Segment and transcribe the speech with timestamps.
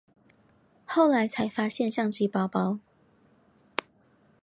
[0.87, 2.79] 后来才发现相机包包